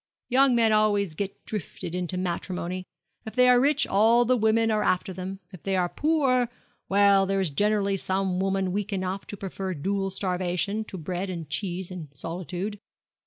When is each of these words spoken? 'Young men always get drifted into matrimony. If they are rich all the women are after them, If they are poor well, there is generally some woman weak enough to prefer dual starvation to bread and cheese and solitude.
'Young 0.29 0.55
men 0.55 0.73
always 0.73 1.13
get 1.13 1.45
drifted 1.45 1.93
into 1.93 2.17
matrimony. 2.17 2.87
If 3.23 3.35
they 3.35 3.47
are 3.47 3.59
rich 3.61 3.85
all 3.85 4.25
the 4.25 4.35
women 4.35 4.71
are 4.71 4.81
after 4.81 5.13
them, 5.13 5.41
If 5.53 5.61
they 5.61 5.75
are 5.75 5.89
poor 5.89 6.49
well, 6.89 7.27
there 7.27 7.39
is 7.39 7.51
generally 7.51 7.97
some 7.97 8.39
woman 8.39 8.71
weak 8.71 8.91
enough 8.91 9.27
to 9.27 9.37
prefer 9.37 9.75
dual 9.75 10.09
starvation 10.09 10.85
to 10.85 10.97
bread 10.97 11.29
and 11.29 11.47
cheese 11.51 11.91
and 11.91 12.07
solitude. 12.15 12.79